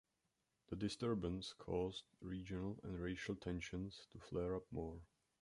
[0.69, 4.99] The disturbance caused regional and racial tensions to flare up more.